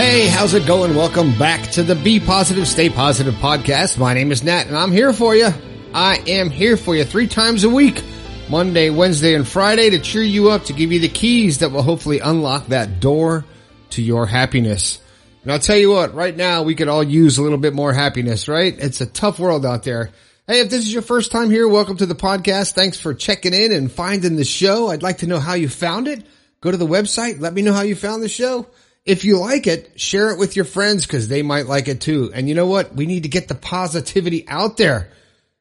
Hey, 0.00 0.28
how's 0.28 0.54
it 0.54 0.66
going? 0.66 0.94
Welcome 0.94 1.36
back 1.36 1.72
to 1.72 1.82
the 1.82 1.94
Be 1.94 2.20
Positive, 2.20 2.66
Stay 2.66 2.88
Positive 2.88 3.34
podcast. 3.34 3.98
My 3.98 4.14
name 4.14 4.32
is 4.32 4.42
Nat 4.42 4.66
and 4.66 4.74
I'm 4.74 4.92
here 4.92 5.12
for 5.12 5.36
you. 5.36 5.50
I 5.92 6.22
am 6.26 6.48
here 6.48 6.78
for 6.78 6.96
you 6.96 7.04
three 7.04 7.26
times 7.26 7.64
a 7.64 7.68
week. 7.68 8.02
Monday, 8.48 8.88
Wednesday, 8.88 9.34
and 9.34 9.46
Friday 9.46 9.90
to 9.90 9.98
cheer 9.98 10.22
you 10.22 10.52
up, 10.52 10.64
to 10.64 10.72
give 10.72 10.90
you 10.90 11.00
the 11.00 11.08
keys 11.10 11.58
that 11.58 11.70
will 11.70 11.82
hopefully 11.82 12.18
unlock 12.20 12.68
that 12.68 12.98
door 12.98 13.44
to 13.90 14.00
your 14.00 14.24
happiness. 14.24 15.02
And 15.42 15.52
I'll 15.52 15.58
tell 15.58 15.76
you 15.76 15.90
what, 15.90 16.14
right 16.14 16.34
now 16.34 16.62
we 16.62 16.74
could 16.74 16.88
all 16.88 17.04
use 17.04 17.36
a 17.36 17.42
little 17.42 17.58
bit 17.58 17.74
more 17.74 17.92
happiness, 17.92 18.48
right? 18.48 18.74
It's 18.78 19.02
a 19.02 19.06
tough 19.06 19.38
world 19.38 19.66
out 19.66 19.82
there. 19.82 20.12
Hey, 20.46 20.60
if 20.60 20.70
this 20.70 20.80
is 20.80 20.94
your 20.94 21.02
first 21.02 21.30
time 21.30 21.50
here, 21.50 21.68
welcome 21.68 21.98
to 21.98 22.06
the 22.06 22.14
podcast. 22.14 22.72
Thanks 22.72 22.98
for 22.98 23.12
checking 23.12 23.52
in 23.52 23.70
and 23.70 23.92
finding 23.92 24.36
the 24.36 24.46
show. 24.46 24.88
I'd 24.88 25.02
like 25.02 25.18
to 25.18 25.26
know 25.26 25.40
how 25.40 25.52
you 25.52 25.68
found 25.68 26.08
it. 26.08 26.24
Go 26.62 26.70
to 26.70 26.78
the 26.78 26.86
website. 26.86 27.38
Let 27.38 27.52
me 27.52 27.60
know 27.60 27.74
how 27.74 27.82
you 27.82 27.94
found 27.94 28.22
the 28.22 28.30
show. 28.30 28.66
If 29.04 29.24
you 29.24 29.38
like 29.38 29.66
it, 29.66 29.98
share 29.98 30.30
it 30.30 30.38
with 30.38 30.56
your 30.56 30.64
friends 30.64 31.06
because 31.06 31.28
they 31.28 31.42
might 31.42 31.66
like 31.66 31.88
it 31.88 32.00
too. 32.00 32.30
And 32.34 32.48
you 32.48 32.54
know 32.54 32.66
what? 32.66 32.94
We 32.94 33.06
need 33.06 33.22
to 33.22 33.28
get 33.28 33.48
the 33.48 33.54
positivity 33.54 34.46
out 34.46 34.76
there. 34.76 35.10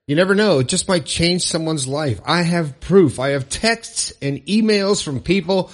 You 0.08 0.16
never 0.16 0.36
know. 0.36 0.60
It 0.60 0.68
just 0.68 0.88
might 0.88 1.06
change 1.06 1.44
someone's 1.44 1.88
life. 1.88 2.20
I 2.26 2.42
have 2.42 2.80
proof. 2.80 3.20
I 3.20 3.30
have 3.30 3.48
texts 3.48 4.12
and 4.22 4.46
emails 4.48 5.04
from 5.04 5.22
people 5.22 5.72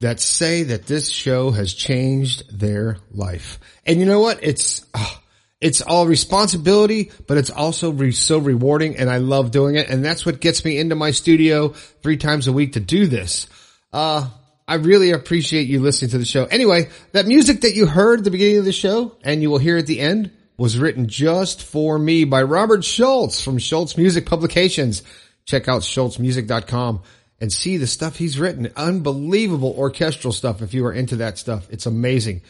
that 0.00 0.20
say 0.20 0.64
that 0.64 0.86
this 0.86 1.08
show 1.08 1.50
has 1.50 1.72
changed 1.72 2.58
their 2.58 2.98
life. 3.12 3.60
And 3.86 4.00
you 4.00 4.06
know 4.06 4.20
what? 4.20 4.40
It's, 4.42 4.84
oh, 4.94 5.20
it's 5.60 5.80
all 5.80 6.06
responsibility, 6.06 7.10
but 7.26 7.38
it's 7.38 7.50
also 7.50 7.90
re- 7.90 8.12
so 8.12 8.38
rewarding 8.38 8.96
and 8.96 9.08
I 9.08 9.18
love 9.18 9.50
doing 9.50 9.76
it. 9.76 9.88
And 9.88 10.04
that's 10.04 10.26
what 10.26 10.40
gets 10.40 10.64
me 10.64 10.78
into 10.78 10.94
my 10.94 11.12
studio 11.12 11.68
three 11.68 12.16
times 12.16 12.48
a 12.48 12.52
week 12.52 12.74
to 12.74 12.80
do 12.80 13.06
this. 13.06 13.46
Uh, 13.92 14.28
I 14.66 14.76
really 14.76 15.10
appreciate 15.10 15.68
you 15.68 15.80
listening 15.80 16.10
to 16.12 16.18
the 16.18 16.24
show. 16.24 16.44
Anyway, 16.46 16.88
that 17.12 17.26
music 17.26 17.62
that 17.62 17.74
you 17.74 17.86
heard 17.86 18.20
at 18.20 18.24
the 18.24 18.30
beginning 18.30 18.58
of 18.58 18.64
the 18.64 18.72
show 18.72 19.16
and 19.22 19.42
you 19.42 19.50
will 19.50 19.58
hear 19.58 19.76
at 19.76 19.86
the 19.86 20.00
end 20.00 20.30
was 20.56 20.78
written 20.78 21.06
just 21.08 21.62
for 21.62 21.98
me 21.98 22.24
by 22.24 22.42
Robert 22.42 22.84
Schultz 22.84 23.42
from 23.42 23.58
Schultz 23.58 23.98
Music 23.98 24.24
Publications. 24.24 25.02
Check 25.44 25.68
out 25.68 25.82
schultzmusic.com 25.82 27.02
and 27.40 27.52
see 27.52 27.76
the 27.76 27.86
stuff 27.86 28.16
he's 28.16 28.38
written. 28.38 28.70
Unbelievable 28.74 29.74
orchestral 29.76 30.32
stuff 30.32 30.62
if 30.62 30.72
you 30.72 30.86
are 30.86 30.92
into 30.92 31.16
that 31.16 31.36
stuff. 31.36 31.66
It's 31.70 31.84
amazing. 31.84 32.40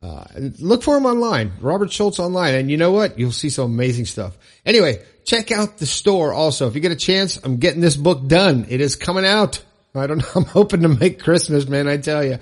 Uh, 0.00 0.24
look 0.60 0.82
for 0.82 0.96
him 0.96 1.06
online, 1.06 1.52
Robert 1.60 1.90
Schultz 1.90 2.20
online, 2.20 2.54
and 2.54 2.70
you 2.70 2.76
know 2.76 2.92
what? 2.92 3.18
You'll 3.18 3.32
see 3.32 3.48
some 3.48 3.72
amazing 3.72 4.04
stuff. 4.04 4.36
Anyway, 4.66 5.02
check 5.24 5.50
out 5.50 5.78
the 5.78 5.86
store 5.86 6.32
also. 6.32 6.68
If 6.68 6.74
you 6.74 6.82
get 6.82 6.92
a 6.92 6.96
chance, 6.96 7.38
I'm 7.42 7.56
getting 7.56 7.80
this 7.80 7.96
book 7.96 8.28
done. 8.28 8.66
It 8.68 8.82
is 8.82 8.96
coming 8.96 9.24
out. 9.24 9.64
I 9.94 10.06
don't 10.06 10.18
know. 10.18 10.28
I'm 10.34 10.44
hoping 10.44 10.82
to 10.82 10.88
make 10.88 11.22
Christmas, 11.22 11.68
man. 11.68 11.88
I 11.88 11.98
tell 11.98 12.24
you. 12.24 12.38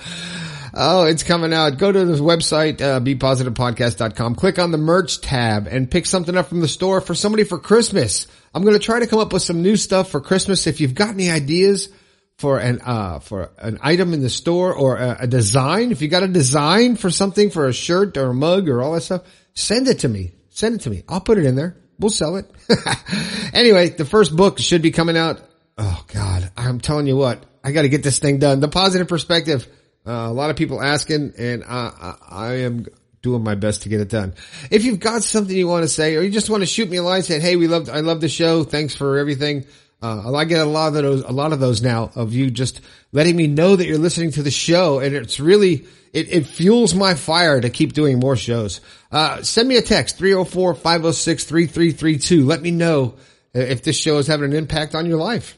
Oh, 0.75 1.05
it's 1.05 1.23
coming 1.23 1.53
out. 1.53 1.77
Go 1.77 1.93
to 1.93 2.05
the 2.07 2.15
website, 2.15 2.81
uh, 2.81 2.99
bepositivepodcast.com. 3.01 4.37
Click 4.37 4.59
on 4.59 4.71
the 4.71 4.79
merch 4.79 5.21
tab 5.21 5.67
and 5.67 5.91
pick 5.91 6.07
something 6.07 6.35
up 6.35 6.47
from 6.47 6.61
the 6.61 6.69
store 6.69 7.03
for 7.03 7.15
somebody 7.15 7.45
for 7.45 7.59
Christmas. 7.59 8.27
I'm 8.55 8.63
going 8.63 8.79
to 8.79 8.85
try 8.85 9.01
to 9.01 9.07
come 9.07 9.19
up 9.19 9.35
with 9.35 9.43
some 9.43 9.63
new 9.63 9.77
stuff 9.77 10.11
for 10.11 10.21
Christmas. 10.21 10.67
If 10.67 10.81
you've 10.81 10.95
got 10.95 11.11
any 11.11 11.31
ideas 11.31 11.91
for 12.39 12.59
an, 12.59 12.81
uh, 12.81 13.19
for 13.19 13.51
an 13.59 13.79
item 13.83 14.15
in 14.15 14.23
the 14.23 14.31
store 14.31 14.73
or 14.73 14.97
a, 14.97 15.19
a 15.21 15.27
design, 15.27 15.93
if 15.93 16.01
you 16.01 16.09
got 16.09 16.23
a 16.23 16.29
design 16.29 16.97
for 16.97 17.11
something 17.11 17.51
for 17.51 17.69
a 17.69 17.75
shirt 17.75 18.17
or 18.17 18.31
a 18.31 18.35
mug 18.35 18.71
or 18.71 18.81
all 18.81 18.93
that 18.93 19.03
stuff, 19.03 19.25
send 19.53 19.89
it 19.89 19.99
to 20.01 20.09
me. 20.09 20.33
Send 20.49 20.77
it 20.77 20.81
to 20.83 20.91
me. 20.91 21.03
I'll 21.07 21.21
put 21.21 21.37
it 21.37 21.45
in 21.45 21.55
there. 21.55 21.77
We'll 21.99 22.11
sell 22.11 22.37
it. 22.37 22.51
anyway, 23.53 23.91
the 23.91 24.07
first 24.07 24.35
book 24.35 24.59
should 24.59 24.81
be 24.81 24.91
coming 24.91 25.19
out 25.19 25.43
oh 25.79 26.05
God, 26.13 26.32
I'm 26.57 26.81
telling 26.81 27.07
you 27.07 27.17
what, 27.17 27.45
I 27.65 27.73
got 27.73 27.83
to 27.83 27.89
get 27.89 28.03
this 28.03 28.19
thing 28.19 28.39
done. 28.39 28.61
The 28.61 28.69
positive 28.69 29.09
perspective. 29.09 29.67
Uh, 30.05 30.11
a 30.11 30.33
lot 30.33 30.51
of 30.51 30.57
people 30.57 30.83
asking, 30.83 31.35
and 31.39 31.63
I, 31.63 32.17
I 32.29 32.55
am 32.63 32.87
doing 33.23 33.45
my 33.45 33.55
best 33.55 33.83
to 33.83 33.89
get 33.89 34.01
it 34.01 34.09
done. 34.09 34.35
If 34.71 34.85
you've 34.85 34.99
got 34.99 35.23
something 35.23 35.57
you 35.57 35.69
want 35.69 35.85
to 35.85 35.89
say, 35.89 36.17
or 36.17 36.23
you 36.23 36.31
just 36.31 36.51
want 36.51 36.63
to 36.63 36.67
shoot 36.67 36.91
me 36.91 36.97
a 36.97 37.05
line 37.05 37.23
saying, 37.23 37.41
"Hey, 37.41 37.55
we 37.55 37.69
love, 37.69 37.89
I 37.89 38.01
love 38.01 38.21
the 38.21 38.29
show. 38.29 38.65
Thanks 38.65 38.97
for 38.97 39.19
everything." 39.19 39.65
Uh, 40.03 40.35
I 40.35 40.45
get 40.45 40.61
a 40.61 40.69
lot 40.69 40.89
of 40.89 40.95
those, 40.95 41.23
a 41.23 41.31
lot 41.31 41.53
of 41.53 41.61
those 41.61 41.81
now 41.81 42.11
of 42.17 42.33
you 42.33 42.51
just 42.51 42.81
letting 43.13 43.37
me 43.37 43.47
know 43.47 43.77
that 43.77 43.87
you're 43.87 43.99
listening 43.99 44.33
to 44.33 44.43
the 44.43 44.51
show, 44.51 44.99
and 44.99 45.15
it's 45.15 45.39
really 45.39 45.87
it, 46.13 46.33
it 46.33 46.49
fuels 46.49 46.93
my 46.95 47.15
fire 47.15 47.61
to 47.61 47.71
keep 47.71 47.93
doing 47.93 48.19
more 48.19 48.35
shows. 48.35 48.81
Uh, 49.13 49.41
send 49.43 49.69
me 49.69 49.77
a 49.77 49.83
text 49.83 50.19
304-506-3332. 50.19 52.45
Let 52.45 52.61
me 52.61 52.73
know 52.73 53.15
if 53.55 53.85
this 53.85 53.97
show 53.97 54.19
is 54.19 54.27
having 54.27 54.51
an 54.51 54.57
impact 54.57 54.97
on 54.97 55.07
your 55.07 55.19
life 55.19 55.57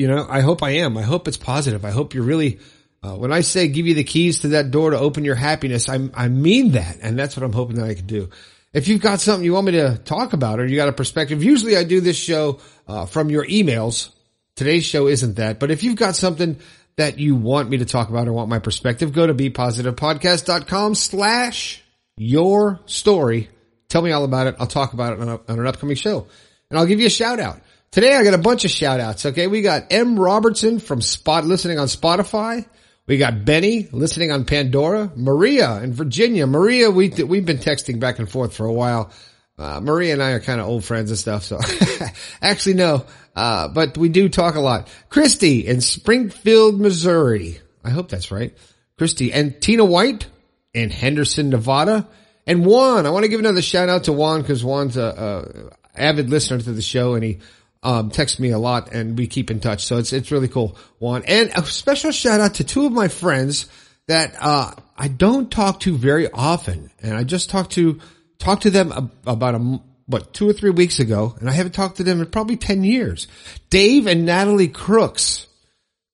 you 0.00 0.08
know, 0.08 0.26
I 0.26 0.40
hope 0.40 0.62
I 0.62 0.70
am. 0.70 0.96
I 0.96 1.02
hope 1.02 1.28
it's 1.28 1.36
positive. 1.36 1.84
I 1.84 1.90
hope 1.90 2.14
you're 2.14 2.24
really, 2.24 2.58
uh, 3.02 3.16
when 3.16 3.34
I 3.34 3.42
say 3.42 3.68
give 3.68 3.86
you 3.86 3.92
the 3.92 4.02
keys 4.02 4.40
to 4.40 4.48
that 4.48 4.70
door 4.70 4.92
to 4.92 4.98
open 4.98 5.26
your 5.26 5.34
happiness, 5.34 5.90
I, 5.90 6.08
I 6.14 6.28
mean 6.28 6.72
that. 6.72 6.96
And 7.02 7.18
that's 7.18 7.36
what 7.36 7.44
I'm 7.44 7.52
hoping 7.52 7.76
that 7.76 7.84
I 7.84 7.92
can 7.92 8.06
do. 8.06 8.30
If 8.72 8.88
you've 8.88 9.02
got 9.02 9.20
something 9.20 9.44
you 9.44 9.52
want 9.52 9.66
me 9.66 9.72
to 9.72 9.98
talk 9.98 10.32
about 10.32 10.58
or 10.58 10.64
you 10.64 10.76
got 10.76 10.88
a 10.88 10.92
perspective, 10.92 11.44
usually 11.44 11.76
I 11.76 11.84
do 11.84 12.00
this 12.00 12.16
show, 12.16 12.60
uh, 12.88 13.04
from 13.04 13.28
your 13.28 13.44
emails. 13.44 14.08
Today's 14.56 14.86
show 14.86 15.06
isn't 15.06 15.36
that, 15.36 15.60
but 15.60 15.70
if 15.70 15.82
you've 15.82 15.96
got 15.96 16.16
something 16.16 16.58
that 16.96 17.18
you 17.18 17.34
want 17.34 17.68
me 17.68 17.78
to 17.78 17.84
talk 17.84 18.08
about 18.08 18.26
or 18.26 18.32
want 18.32 18.48
my 18.48 18.58
perspective, 18.58 19.12
go 19.12 19.26
to 19.26 19.34
bepositivepodcast.com 19.34 20.94
slash 20.94 21.82
your 22.16 22.80
story. 22.86 23.50
Tell 23.90 24.00
me 24.00 24.12
all 24.12 24.24
about 24.24 24.46
it. 24.46 24.56
I'll 24.58 24.66
talk 24.66 24.94
about 24.94 25.12
it 25.12 25.20
on, 25.20 25.28
a, 25.28 25.40
on 25.46 25.58
an 25.58 25.66
upcoming 25.66 25.96
show 25.96 26.26
and 26.70 26.78
I'll 26.78 26.86
give 26.86 27.00
you 27.00 27.06
a 27.06 27.10
shout 27.10 27.38
out. 27.38 27.60
Today 27.92 28.14
I 28.14 28.22
got 28.22 28.34
a 28.34 28.38
bunch 28.38 28.64
of 28.64 28.70
shout 28.70 29.00
outs. 29.00 29.26
Okay. 29.26 29.48
We 29.48 29.62
got 29.62 29.86
M 29.90 30.18
Robertson 30.18 30.78
from 30.78 31.00
Spot 31.00 31.44
listening 31.44 31.80
on 31.80 31.88
Spotify. 31.88 32.64
We 33.08 33.18
got 33.18 33.44
Benny 33.44 33.88
listening 33.90 34.30
on 34.30 34.44
Pandora, 34.44 35.10
Maria 35.16 35.82
in 35.82 35.92
Virginia. 35.92 36.46
Maria, 36.46 36.92
we, 36.92 37.08
we've 37.08 37.44
been 37.44 37.58
texting 37.58 37.98
back 37.98 38.20
and 38.20 38.30
forth 38.30 38.54
for 38.54 38.66
a 38.66 38.72
while. 38.72 39.10
Uh, 39.58 39.80
Maria 39.82 40.12
and 40.12 40.22
I 40.22 40.30
are 40.30 40.40
kind 40.40 40.60
of 40.60 40.68
old 40.68 40.84
friends 40.84 41.10
and 41.10 41.18
stuff. 41.18 41.42
So 41.42 41.58
actually 42.42 42.74
no, 42.74 43.04
uh, 43.34 43.66
but 43.66 43.98
we 43.98 44.08
do 44.08 44.28
talk 44.28 44.54
a 44.54 44.60
lot. 44.60 44.88
Christy 45.08 45.66
in 45.66 45.80
Springfield, 45.80 46.80
Missouri. 46.80 47.58
I 47.82 47.90
hope 47.90 48.08
that's 48.08 48.30
right. 48.30 48.56
Christy 48.98 49.32
and 49.32 49.60
Tina 49.60 49.84
White 49.84 50.28
in 50.72 50.90
Henderson, 50.90 51.50
Nevada. 51.50 52.06
And 52.46 52.64
Juan, 52.64 53.04
I 53.04 53.10
want 53.10 53.24
to 53.24 53.28
give 53.28 53.40
another 53.40 53.62
shout 53.62 53.88
out 53.88 54.04
to 54.04 54.12
Juan 54.12 54.42
because 54.42 54.62
Juan's 54.62 54.96
a, 54.96 55.72
a 55.96 56.00
avid 56.00 56.30
listener 56.30 56.60
to 56.60 56.72
the 56.72 56.82
show 56.82 57.14
and 57.14 57.24
he 57.24 57.38
um, 57.82 58.10
text 58.10 58.38
me 58.38 58.50
a 58.50 58.58
lot 58.58 58.92
and 58.92 59.16
we 59.16 59.26
keep 59.26 59.50
in 59.50 59.60
touch. 59.60 59.84
So 59.84 59.98
it's, 59.98 60.12
it's 60.12 60.30
really 60.30 60.48
cool. 60.48 60.76
One 60.98 61.22
and 61.26 61.50
a 61.56 61.64
special 61.64 62.10
shout 62.10 62.40
out 62.40 62.54
to 62.54 62.64
two 62.64 62.86
of 62.86 62.92
my 62.92 63.08
friends 63.08 63.66
that, 64.06 64.34
uh, 64.40 64.72
I 64.96 65.08
don't 65.08 65.50
talk 65.50 65.80
to 65.80 65.96
very 65.96 66.30
often. 66.30 66.90
And 67.00 67.16
I 67.16 67.24
just 67.24 67.48
talked 67.48 67.72
to, 67.72 68.00
talked 68.38 68.62
to 68.62 68.70
them 68.70 69.10
about 69.26 69.54
a, 69.54 69.80
what, 70.06 70.34
two 70.34 70.48
or 70.48 70.52
three 70.52 70.70
weeks 70.70 70.98
ago. 70.98 71.34
And 71.40 71.48
I 71.48 71.52
haven't 71.52 71.72
talked 71.72 71.96
to 71.96 72.04
them 72.04 72.20
in 72.20 72.26
probably 72.26 72.56
10 72.56 72.84
years. 72.84 73.28
Dave 73.70 74.06
and 74.06 74.26
Natalie 74.26 74.68
Crooks. 74.68 75.46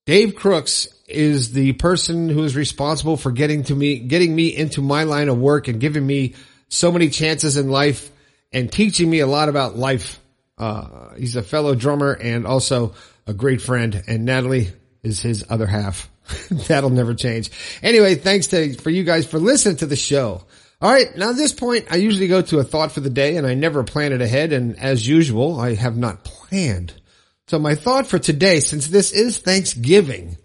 Dave 0.05 0.37
Crooks 0.37 0.87
is 1.09 1.53
the 1.53 1.73
person 1.73 2.29
who 2.29 2.45
is 2.45 2.55
responsible 2.55 3.17
for 3.17 3.33
getting 3.33 3.65
to 3.65 3.75
me, 3.75 3.99
getting 3.99 4.35
me 4.35 4.55
into 4.55 4.83
my 4.83 5.03
line 5.03 5.29
of 5.29 5.39
work 5.39 5.67
and 5.67 5.81
giving 5.81 6.07
me 6.07 6.35
so 6.69 6.93
many 6.93 7.09
chances 7.09 7.57
in 7.57 7.71
life 7.71 8.11
and 8.53 8.71
teaching 8.71 9.11
me 9.11 9.19
a 9.19 9.27
lot 9.27 9.49
about 9.49 9.77
life 9.77 10.21
uh, 10.59 11.15
he's 11.17 11.37
a 11.37 11.43
fellow 11.43 11.75
drummer 11.75 12.13
and 12.13 12.47
also 12.47 12.95
a 13.27 13.35
great 13.35 13.61
friend. 13.61 14.03
And 14.07 14.25
Natalie 14.25 14.73
is 15.03 15.21
his 15.21 15.45
other 15.49 15.67
half. 15.67 16.11
That'll 16.51 16.91
never 16.91 17.15
change. 17.15 17.51
Anyway, 17.83 18.15
thanks 18.17 18.49
to, 18.49 18.75
for 18.75 18.91
you 18.91 19.05
guys 19.05 19.27
for 19.27 19.39
listening 19.39 19.77
to 19.77 19.87
the 19.87 19.97
show. 19.97 20.45
All 20.81 20.93
right. 20.93 21.17
Now 21.17 21.31
at 21.31 21.37
this 21.37 21.53
point, 21.53 21.87
I 21.91 21.97
usually 21.97 22.29
go 22.29 22.43
to 22.43 22.59
a 22.59 22.65
thought 22.65 22.93
for 22.93 23.01
the 23.01 23.11
day 23.11 23.37
and 23.37 23.47
I 23.47 23.55
never 23.55 23.85
plan 23.85 24.13
it 24.13 24.21
ahead. 24.21 24.53
And 24.53 24.79
as 24.79 25.07
usual, 25.07 25.59
I 25.61 25.75
have 25.75 25.97
not 25.97 26.25
planned. 26.25 26.93
So 27.49 27.59
my 27.59 27.75
thought 27.77 28.07
for 28.07 28.19
today, 28.19 28.61
since 28.61 28.89
this 28.89 29.13
is 29.13 29.39
Thanksgiving 29.39 30.37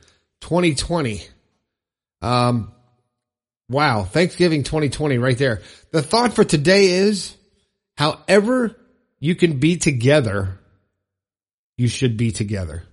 2020, 0.41 1.23
um, 2.21 2.71
wow, 3.69 4.03
Thanksgiving 4.03 4.63
2020 4.63 5.17
right 5.17 5.37
there. 5.37 5.61
The 5.91 6.03
thought 6.03 6.33
for 6.33 6.43
today 6.43 6.85
is 6.87 7.35
however 7.97 8.75
you 9.21 9.35
can 9.35 9.59
be 9.59 9.77
together, 9.77 10.59
you 11.77 11.87
should 11.87 12.17
be 12.17 12.31
together. 12.31 12.83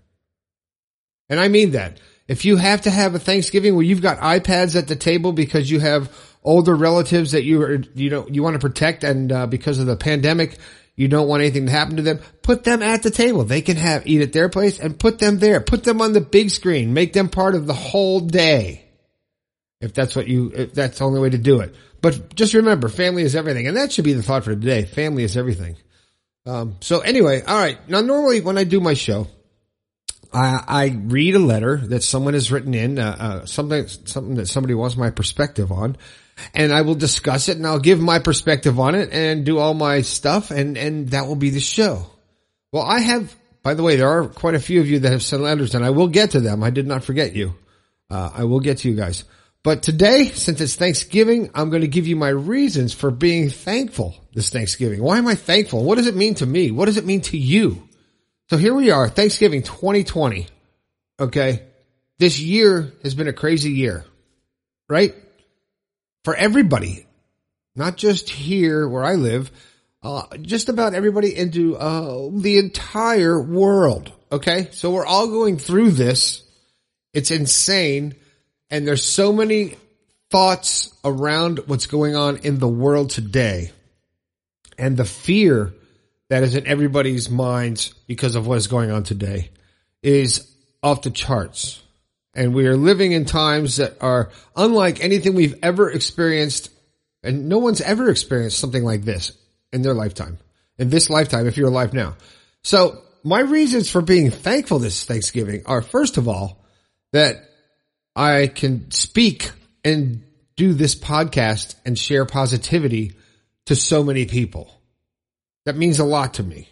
And 1.28 1.40
I 1.40 1.48
mean 1.48 1.72
that. 1.72 1.98
If 2.28 2.44
you 2.44 2.56
have 2.56 2.82
to 2.82 2.90
have 2.90 3.14
a 3.14 3.19
Thanksgiving 3.19 3.75
where 3.75 3.84
you've 3.84 4.02
got 4.02 4.19
iPads 4.19 4.76
at 4.76 4.86
the 4.86 4.96
table 4.96 5.32
because 5.32 5.70
you 5.70 5.80
have 5.80 6.14
older 6.44 6.75
relatives 6.75 7.32
that 7.32 7.44
you 7.44 7.62
are, 7.62 7.82
you 7.94 8.10
know, 8.10 8.28
you 8.28 8.42
want 8.42 8.54
to 8.54 8.60
protect 8.60 9.02
and 9.02 9.32
uh, 9.32 9.46
because 9.46 9.78
of 9.78 9.86
the 9.86 9.96
pandemic, 9.96 10.58
you 10.94 11.08
don't 11.08 11.28
want 11.28 11.40
anything 11.40 11.66
to 11.66 11.72
happen 11.72 11.96
to 11.96 12.02
them, 12.02 12.20
put 12.42 12.64
them 12.64 12.82
at 12.82 13.02
the 13.02 13.10
table. 13.10 13.44
They 13.44 13.62
can 13.62 13.78
have, 13.78 14.06
eat 14.06 14.20
at 14.20 14.34
their 14.34 14.50
place 14.50 14.78
and 14.78 14.98
put 14.98 15.19
them 15.19 15.38
there. 15.38 15.60
Put 15.60 15.84
them 15.84 16.02
on 16.02 16.12
the 16.12 16.20
big 16.20 16.50
screen. 16.50 16.92
Make 16.92 17.14
them 17.14 17.30
part 17.30 17.54
of 17.54 17.66
the 17.66 17.75
whole 17.75 18.20
day. 18.20 18.84
If 19.80 19.94
that's 19.94 20.14
what 20.14 20.28
you, 20.28 20.52
if 20.54 20.75
that's 20.75 20.98
the 20.98 21.04
only 21.04 21.20
way 21.20 21.30
to 21.30 21.38
do 21.38 21.60
it. 21.60 21.75
But 22.02 22.34
just 22.34 22.52
remember, 22.52 22.88
family 22.88 23.22
is 23.22 23.34
everything. 23.34 23.66
And 23.66 23.76
that 23.76 23.92
should 23.92 24.04
be 24.04 24.12
the 24.12 24.22
thought 24.22 24.44
for 24.44 24.50
today. 24.50 24.84
Family 24.84 25.22
is 25.22 25.36
everything. 25.36 25.76
Um, 26.48 26.76
so 26.80 27.00
anyway, 27.00 27.42
all 27.46 27.58
right. 27.58 27.78
Now, 27.88 28.00
normally 28.00 28.40
when 28.40 28.56
I 28.56 28.64
do 28.64 28.80
my 28.80 28.94
show, 28.94 29.26
I, 30.32 30.64
I 30.66 30.98
read 30.98 31.34
a 31.34 31.38
letter 31.38 31.76
that 31.76 32.02
someone 32.02 32.34
has 32.34 32.50
written 32.50 32.72
in, 32.72 32.98
uh, 32.98 33.16
uh, 33.18 33.46
something, 33.46 33.86
something 33.86 34.34
that 34.36 34.46
somebody 34.46 34.74
wants 34.74 34.96
my 34.96 35.10
perspective 35.10 35.70
on. 35.70 35.96
and 36.54 36.72
I 36.72 36.82
will 36.82 36.94
discuss 36.94 37.48
it 37.48 37.56
and 37.56 37.66
I'll 37.66 37.78
give 37.78 38.00
my 38.00 38.18
perspective 38.18 38.78
on 38.78 38.94
it 38.94 39.10
and 39.12 39.44
do 39.44 39.58
all 39.58 39.74
my 39.74 40.02
stuff 40.02 40.50
and, 40.50 40.76
and 40.76 41.10
that 41.10 41.26
will 41.26 41.36
be 41.36 41.50
the 41.50 41.60
show. 41.60 42.06
Well, 42.72 42.84
I 42.84 43.00
have, 43.00 43.34
by 43.62 43.74
the 43.74 43.82
way, 43.82 43.96
there 43.96 44.08
are 44.08 44.28
quite 44.28 44.54
a 44.54 44.60
few 44.60 44.80
of 44.80 44.88
you 44.88 45.00
that 45.00 45.12
have 45.12 45.22
sent 45.22 45.42
letters 45.42 45.74
and 45.74 45.84
I 45.84 45.90
will 45.90 46.08
get 46.08 46.30
to 46.32 46.40
them. 46.40 46.62
I 46.62 46.70
did 46.70 46.86
not 46.86 47.04
forget 47.04 47.34
you. 47.34 47.54
Uh, 48.10 48.30
I 48.32 48.44
will 48.44 48.60
get 48.60 48.78
to 48.78 48.88
you 48.88 48.96
guys. 48.96 49.24
But 49.64 49.82
today, 49.82 50.26
since 50.26 50.60
it's 50.60 50.76
Thanksgiving, 50.76 51.50
I'm 51.55 51.70
going 51.70 51.82
to 51.82 51.88
give 51.88 52.06
you 52.06 52.16
my 52.16 52.28
reasons 52.28 52.94
for 52.94 53.10
being 53.10 53.50
thankful 53.50 54.14
this 54.32 54.50
Thanksgiving. 54.50 55.02
Why 55.02 55.19
am 55.19 55.26
I 55.26 55.34
thankful? 55.34 55.84
What 55.84 55.96
does 55.96 56.06
it 56.06 56.16
mean 56.16 56.34
to 56.37 56.46
me? 56.46 56.70
What 56.70 56.87
does 56.87 56.96
it 56.96 57.05
mean 57.05 57.22
to 57.22 57.37
you? 57.37 57.88
So 58.50 58.56
here 58.56 58.75
we 58.75 58.90
are, 58.90 59.08
Thanksgiving 59.08 59.62
2020. 59.62 60.46
Okay. 61.20 61.64
This 62.19 62.40
year 62.40 62.93
has 63.02 63.14
been 63.14 63.28
a 63.28 63.32
crazy 63.32 63.72
year, 63.72 64.05
right? 64.88 65.14
For 66.25 66.34
everybody, 66.34 67.06
not 67.75 67.96
just 67.96 68.31
here 68.31 68.88
where 68.88 69.04
I 69.04 69.14
live, 69.14 69.50
uh, 70.02 70.22
just 70.40 70.69
about 70.69 70.94
everybody 70.94 71.37
into, 71.37 71.76
uh, 71.76 72.31
the 72.32 72.58
entire 72.58 73.40
world. 73.40 74.12
Okay. 74.31 74.69
So 74.70 74.93
we're 74.93 75.06
all 75.06 75.26
going 75.26 75.58
through 75.58 75.90
this. 75.90 76.43
It's 77.12 77.31
insane. 77.31 78.14
And 78.70 78.86
there's 78.86 79.04
so 79.04 79.32
many 79.32 79.76
thoughts 80.30 80.94
around 81.04 81.60
what's 81.66 81.86
going 81.86 82.14
on 82.14 82.38
in 82.38 82.58
the 82.58 82.68
world 82.68 83.10
today 83.10 83.72
and 84.78 84.96
the 84.96 85.04
fear 85.04 85.72
that 86.28 86.42
is 86.42 86.54
in 86.54 86.66
everybody's 86.66 87.30
minds 87.30 87.94
because 88.06 88.34
of 88.34 88.46
what 88.46 88.58
is 88.58 88.66
going 88.66 88.90
on 88.90 89.02
today 89.02 89.50
is 90.02 90.54
off 90.82 91.02
the 91.02 91.10
charts. 91.10 91.82
And 92.34 92.54
we 92.54 92.66
are 92.66 92.76
living 92.76 93.12
in 93.12 93.24
times 93.24 93.76
that 93.76 93.96
are 94.00 94.30
unlike 94.54 95.02
anything 95.02 95.34
we've 95.34 95.58
ever 95.62 95.90
experienced. 95.90 96.70
And 97.22 97.48
no 97.48 97.58
one's 97.58 97.80
ever 97.80 98.10
experienced 98.10 98.58
something 98.58 98.84
like 98.84 99.02
this 99.02 99.32
in 99.72 99.82
their 99.82 99.94
lifetime, 99.94 100.38
in 100.78 100.90
this 100.90 101.10
lifetime, 101.10 101.46
if 101.46 101.56
you're 101.56 101.68
alive 101.68 101.92
now. 101.92 102.16
So 102.62 103.02
my 103.24 103.40
reasons 103.40 103.90
for 103.90 104.02
being 104.02 104.30
thankful 104.30 104.78
this 104.78 105.04
Thanksgiving 105.04 105.62
are 105.66 105.82
first 105.82 106.16
of 106.16 106.28
all, 106.28 106.62
that 107.12 107.36
I 108.18 108.48
can 108.48 108.90
speak 108.90 109.52
and 109.84 110.24
do 110.56 110.74
this 110.74 110.96
podcast 110.96 111.76
and 111.86 111.96
share 111.96 112.26
positivity 112.26 113.12
to 113.66 113.76
so 113.76 114.02
many 114.02 114.26
people. 114.26 114.74
That 115.66 115.76
means 115.76 116.00
a 116.00 116.04
lot 116.04 116.34
to 116.34 116.42
me. 116.42 116.68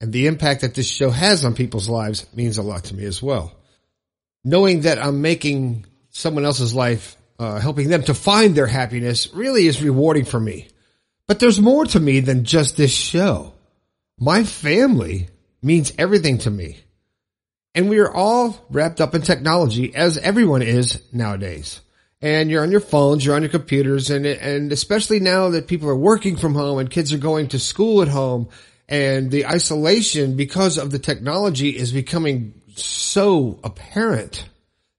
And 0.00 0.12
the 0.12 0.26
impact 0.26 0.62
that 0.62 0.74
this 0.74 0.88
show 0.88 1.10
has 1.10 1.44
on 1.44 1.54
people's 1.54 1.88
lives 1.88 2.26
means 2.34 2.58
a 2.58 2.62
lot 2.62 2.84
to 2.84 2.96
me 2.96 3.04
as 3.04 3.22
well. 3.22 3.54
Knowing 4.42 4.80
that 4.80 4.98
I'm 4.98 5.22
making 5.22 5.86
someone 6.10 6.44
else's 6.44 6.74
life, 6.74 7.16
uh, 7.38 7.60
helping 7.60 7.88
them 7.88 8.02
to 8.02 8.14
find 8.14 8.56
their 8.56 8.66
happiness 8.66 9.32
really 9.32 9.68
is 9.68 9.80
rewarding 9.80 10.24
for 10.24 10.40
me. 10.40 10.66
But 11.28 11.38
there's 11.38 11.60
more 11.60 11.84
to 11.86 12.00
me 12.00 12.18
than 12.18 12.42
just 12.42 12.76
this 12.76 12.92
show. 12.92 13.54
My 14.18 14.42
family 14.42 15.28
means 15.62 15.92
everything 15.96 16.38
to 16.38 16.50
me. 16.50 16.78
And 17.76 17.90
we 17.90 17.98
are 17.98 18.10
all 18.10 18.56
wrapped 18.70 19.02
up 19.02 19.14
in 19.14 19.20
technology 19.20 19.94
as 19.94 20.16
everyone 20.16 20.62
is 20.62 21.02
nowadays. 21.12 21.82
And 22.22 22.50
you're 22.50 22.62
on 22.62 22.70
your 22.70 22.80
phones, 22.80 23.24
you're 23.24 23.36
on 23.36 23.42
your 23.42 23.50
computers, 23.50 24.08
and, 24.08 24.24
and 24.24 24.72
especially 24.72 25.20
now 25.20 25.50
that 25.50 25.68
people 25.68 25.90
are 25.90 25.96
working 25.96 26.36
from 26.36 26.54
home 26.54 26.78
and 26.78 26.90
kids 26.90 27.12
are 27.12 27.18
going 27.18 27.48
to 27.48 27.58
school 27.58 28.00
at 28.00 28.08
home 28.08 28.48
and 28.88 29.30
the 29.30 29.46
isolation 29.46 30.36
because 30.36 30.78
of 30.78 30.90
the 30.90 30.98
technology 30.98 31.68
is 31.68 31.92
becoming 31.92 32.62
so 32.74 33.60
apparent. 33.62 34.48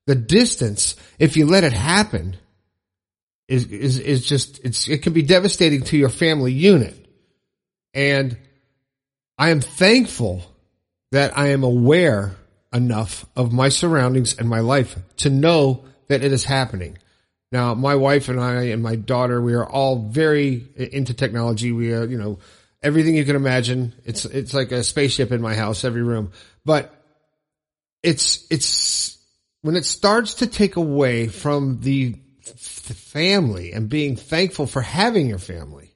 The 0.05 0.15
distance, 0.15 0.95
if 1.17 1.35
you 1.35 1.47
let 1.47 1.63
it 1.63 1.73
happen, 1.73 2.37
is, 3.47 3.65
is, 3.65 3.97
is 3.97 4.23
just, 4.23 4.63
it's, 4.63 4.87
it 4.87 5.01
can 5.01 5.13
be 5.13 5.23
devastating 5.23 5.81
to 5.85 5.97
your 5.97 6.09
family 6.09 6.53
unit. 6.53 6.95
And 7.95 8.37
I 9.35 9.49
am 9.49 9.61
thankful 9.61 10.43
that 11.11 11.35
I 11.35 11.47
am 11.47 11.63
aware 11.63 12.35
enough 12.77 13.25
of 13.35 13.51
my 13.51 13.69
surroundings 13.69 14.37
and 14.37 14.47
my 14.47 14.61
life 14.61 14.97
to 15.17 15.29
know 15.29 15.83
that 16.07 16.23
it 16.23 16.31
is 16.31 16.45
happening. 16.45 16.97
Now, 17.51 17.73
my 17.73 17.95
wife 17.95 18.29
and 18.29 18.39
I 18.39 18.63
and 18.65 18.83
my 18.83 18.95
daughter, 18.95 19.41
we 19.41 19.53
are 19.53 19.65
all 19.65 20.07
very 20.09 20.67
into 20.75 21.13
technology. 21.13 21.71
We 21.71 21.93
are, 21.93 22.05
you 22.05 22.17
know, 22.17 22.39
everything 22.81 23.15
you 23.15 23.25
can 23.25 23.35
imagine. 23.35 23.93
It's, 24.05 24.25
it's 24.25 24.53
like 24.53 24.71
a 24.71 24.83
spaceship 24.83 25.31
in 25.31 25.41
my 25.41 25.55
house, 25.55 25.83
every 25.83 26.03
room, 26.03 26.31
but 26.65 26.93
it's, 28.03 28.45
it's 28.49 29.17
when 29.61 29.75
it 29.75 29.85
starts 29.85 30.35
to 30.35 30.47
take 30.47 30.75
away 30.75 31.27
from 31.27 31.81
the 31.81 32.15
family 32.53 33.73
and 33.73 33.89
being 33.89 34.15
thankful 34.15 34.67
for 34.67 34.81
having 34.81 35.27
your 35.27 35.39
family, 35.39 35.95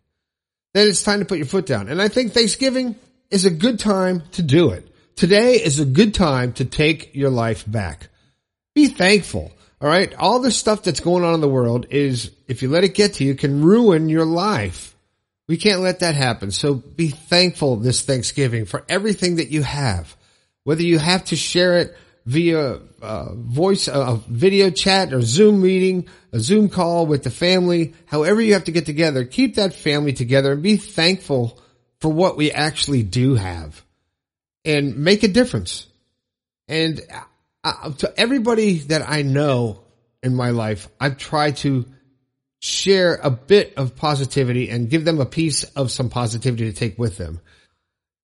then 0.74 0.88
it's 0.88 1.04
time 1.04 1.20
to 1.20 1.26
put 1.26 1.38
your 1.38 1.48
foot 1.48 1.66
down. 1.66 1.90
And 1.90 2.02
I 2.02 2.08
think 2.08 2.34
Thanksgiving 2.34 2.96
is 3.30 3.46
a 3.46 3.50
good 3.50 3.80
time 3.80 4.24
to 4.34 4.42
do 4.42 4.70
it. 4.72 4.88
Today 5.16 5.56
is 5.56 5.80
a 5.80 5.86
good 5.86 6.14
time 6.14 6.54
to 6.54 6.66
take 6.66 7.16
your 7.16 7.30
life 7.30 7.70
back. 7.70 8.10
Be 8.74 8.88
thankful. 8.88 9.52
All 9.80 9.88
right. 9.88 10.14
All 10.16 10.40
the 10.40 10.52
stuff 10.52 10.84
that's 10.84 11.00
going 11.00 11.24
on 11.24 11.34
in 11.34 11.42
the 11.42 11.50
world 11.50 11.88
is, 11.90 12.32
if 12.48 12.62
you 12.62 12.70
let 12.70 12.84
it 12.84 12.96
get 12.96 13.16
to 13.16 13.24
you, 13.24 13.36
can 13.36 13.64
ruin 13.64 14.10
your 14.10 14.26
life. 14.26 14.96
We 15.48 15.58
can't 15.58 15.82
let 15.82 16.00
that 16.00 16.16
happen. 16.16 16.52
So 16.52 16.76
be 16.76 17.10
thankful 17.10 17.78
this 17.78 18.04
Thanksgiving 18.04 18.66
for 18.66 18.86
everything 18.88 19.36
that 19.36 19.50
you 19.50 19.64
have. 19.64 20.16
Whether 20.64 20.84
you 20.84 21.00
have 21.00 21.26
to 21.26 21.36
share 21.36 21.78
it 21.78 21.98
via 22.26 22.80
uh, 23.02 23.34
voice, 23.34 23.88
a 23.88 23.96
uh, 23.96 24.16
video 24.28 24.70
chat 24.70 25.12
or 25.12 25.22
Zoom 25.22 25.62
meeting, 25.62 26.08
a 26.32 26.40
Zoom 26.40 26.70
call 26.70 27.08
with 27.08 27.24
the 27.24 27.32
family, 27.32 27.94
however 28.06 28.42
you 28.42 28.54
have 28.54 28.66
to 28.66 28.72
get 28.72 28.86
together, 28.86 29.26
keep 29.26 29.56
that 29.56 29.74
family 29.74 30.14
together 30.14 30.52
and 30.52 30.62
be 30.62 30.78
thankful 30.78 31.60
for 32.00 32.12
what 32.14 32.38
we 32.38 32.52
actually 32.52 33.04
do 33.04 33.36
have 33.36 33.84
and 34.66 34.98
make 34.98 35.24
a 35.24 35.28
difference. 35.28 35.88
And 36.68 37.02
uh, 37.64 37.92
to 37.94 38.14
everybody 38.20 38.80
that 38.80 39.08
I 39.08 39.22
know 39.22 39.82
in 40.24 40.36
my 40.36 40.52
life, 40.52 40.88
I've 41.00 41.18
tried 41.18 41.58
to 41.58 41.86
share 42.60 43.20
a 43.22 43.30
bit 43.32 43.74
of 43.78 43.96
positivity 43.96 44.70
and 44.70 44.90
give 44.90 45.04
them 45.04 45.20
a 45.20 45.26
piece 45.26 45.64
of 45.64 45.92
some 45.92 46.10
positivity 46.10 46.72
to 46.72 46.78
take 46.78 46.98
with 47.00 47.18
them. 47.18 47.40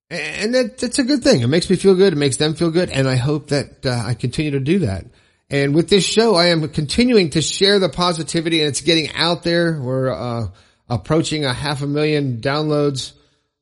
And 0.09 0.53
that, 0.53 0.77
that's 0.77 0.99
a 0.99 1.03
good 1.03 1.23
thing. 1.23 1.41
It 1.41 1.47
makes 1.47 1.69
me 1.69 1.75
feel 1.75 1.95
good. 1.95 2.13
It 2.13 2.17
makes 2.17 2.37
them 2.37 2.55
feel 2.55 2.71
good. 2.71 2.89
And 2.89 3.09
I 3.09 3.15
hope 3.15 3.47
that 3.47 3.85
uh, 3.85 4.03
I 4.05 4.13
continue 4.13 4.51
to 4.51 4.59
do 4.59 4.79
that. 4.79 5.05
And 5.49 5.75
with 5.75 5.89
this 5.89 6.05
show, 6.05 6.35
I 6.35 6.47
am 6.47 6.67
continuing 6.69 7.31
to 7.31 7.41
share 7.41 7.79
the 7.79 7.89
positivity 7.89 8.59
and 8.59 8.69
it's 8.69 8.81
getting 8.81 9.13
out 9.13 9.43
there. 9.43 9.81
We're, 9.81 10.13
uh, 10.13 10.47
approaching 10.89 11.45
a 11.45 11.53
half 11.53 11.81
a 11.81 11.87
million 11.87 12.39
downloads. 12.41 13.13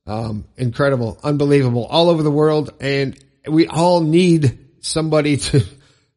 Um, 0.08 0.46
incredible, 0.56 1.18
unbelievable 1.24 1.86
all 1.86 2.10
over 2.10 2.22
the 2.22 2.32
world. 2.32 2.74
And 2.80 3.18
we 3.48 3.68
all 3.68 4.02
need 4.02 4.58
somebody 4.82 5.38
to, 5.38 5.64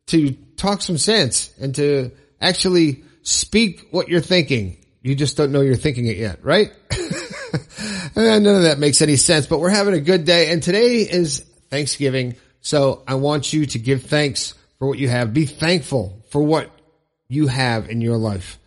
to 0.07 0.33
talk 0.57 0.83
some 0.83 0.99
sense 0.99 1.53
and 1.61 1.75
to 1.77 2.11
actually 2.41 3.05
speak 3.23 3.89
what 3.91 4.09
you're 4.09 4.21
thinking. 4.21 4.77
You 5.03 5.15
just 5.15 5.37
don't 5.37 5.53
know 5.53 5.61
you're 5.61 5.77
thinking 5.77 6.07
it 6.07 6.17
yet, 6.17 6.45
right? 6.45 6.73
None 8.17 8.47
of 8.47 8.63
that 8.63 8.79
makes 8.79 9.01
any 9.01 9.17
sense, 9.17 9.47
but 9.47 9.61
we're 9.61 9.71
having 9.71 9.95
a 9.95 10.01
good 10.01 10.25
day 10.25 10.51
and 10.51 10.63
today 10.63 10.97
is 10.97 11.41
Thanksgiving. 11.71 12.35
So 12.61 13.03
I 13.07 13.15
want 13.15 13.53
you 13.53 13.67
to 13.67 13.79
give 13.79 14.03
thanks 14.03 14.55
for 14.79 14.89
what 14.89 14.99
you 14.99 15.09
have. 15.09 15.33
Be 15.33 15.47
thankful 15.47 16.23
for 16.31 16.43
what 16.43 16.71
you 17.29 17.47
have 17.47 17.89
in 17.89 18.01
your 18.01 18.17
life. 18.17 18.59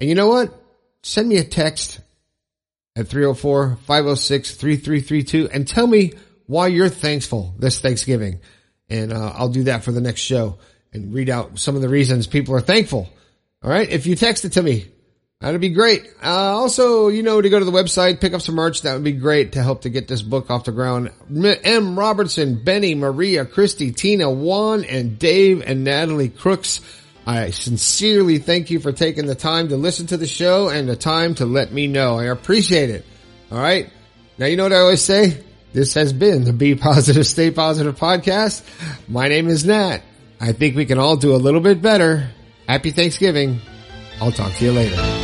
And 0.00 0.08
you 0.08 0.14
know 0.14 0.28
what? 0.28 0.54
Send 1.02 1.28
me 1.28 1.38
a 1.38 1.44
text 1.44 2.00
at 2.96 3.06
304-506-3332 3.06 5.50
and 5.52 5.66
tell 5.66 5.84
me 5.86 6.12
why 6.46 6.68
you're 6.68 6.88
thankful 6.88 7.54
this 7.58 7.80
Thanksgiving. 7.80 8.40
And 8.88 9.12
uh, 9.12 9.32
I'll 9.34 9.48
do 9.48 9.64
that 9.64 9.82
for 9.82 9.90
the 9.92 10.00
next 10.00 10.20
show 10.20 10.58
and 10.92 11.12
read 11.12 11.28
out 11.28 11.58
some 11.58 11.74
of 11.74 11.82
the 11.82 11.88
reasons 11.88 12.28
people 12.28 12.54
are 12.54 12.60
thankful. 12.60 13.08
All 13.62 13.70
right. 13.70 13.88
If 13.88 14.06
you 14.06 14.14
text 14.14 14.44
it 14.44 14.52
to 14.52 14.62
me, 14.62 14.86
that'd 15.40 15.60
be 15.60 15.70
great. 15.70 16.06
Uh, 16.22 16.28
also, 16.28 17.08
you 17.08 17.22
know, 17.22 17.40
to 17.40 17.48
go 17.48 17.58
to 17.58 17.64
the 17.64 17.72
website, 17.72 18.20
pick 18.20 18.34
up 18.34 18.42
some 18.42 18.54
merch. 18.54 18.82
That 18.82 18.94
would 18.94 19.02
be 19.02 19.12
great 19.12 19.52
to 19.52 19.62
help 19.62 19.82
to 19.82 19.90
get 19.90 20.06
this 20.06 20.22
book 20.22 20.50
off 20.50 20.64
the 20.64 20.72
ground. 20.72 21.10
M. 21.64 21.98
Robertson, 21.98 22.62
Benny, 22.62 22.94
Maria, 22.94 23.44
Christy, 23.44 23.90
Tina, 23.90 24.30
Juan, 24.30 24.84
and 24.84 25.18
Dave 25.18 25.62
and 25.62 25.82
Natalie 25.82 26.28
Crooks 26.28 26.80
I 27.26 27.50
sincerely 27.50 28.38
thank 28.38 28.70
you 28.70 28.80
for 28.80 28.92
taking 28.92 29.26
the 29.26 29.34
time 29.34 29.68
to 29.68 29.76
listen 29.76 30.08
to 30.08 30.16
the 30.16 30.26
show 30.26 30.68
and 30.68 30.88
the 30.88 30.96
time 30.96 31.34
to 31.36 31.46
let 31.46 31.72
me 31.72 31.86
know. 31.86 32.18
I 32.18 32.24
appreciate 32.24 32.90
it. 32.90 33.04
All 33.50 33.58
right. 33.58 33.88
Now, 34.36 34.46
you 34.46 34.56
know 34.56 34.64
what 34.64 34.72
I 34.72 34.78
always 34.78 35.02
say? 35.02 35.42
This 35.72 35.94
has 35.94 36.12
been 36.12 36.44
the 36.44 36.52
Be 36.52 36.74
Positive, 36.74 37.26
Stay 37.26 37.50
Positive 37.50 37.96
podcast. 37.96 38.62
My 39.08 39.28
name 39.28 39.48
is 39.48 39.64
Nat. 39.64 40.02
I 40.40 40.52
think 40.52 40.76
we 40.76 40.84
can 40.84 40.98
all 40.98 41.16
do 41.16 41.34
a 41.34 41.38
little 41.38 41.60
bit 41.60 41.80
better. 41.80 42.30
Happy 42.68 42.90
Thanksgiving. 42.90 43.60
I'll 44.20 44.32
talk 44.32 44.52
to 44.54 44.64
you 44.64 44.72
later. 44.72 45.23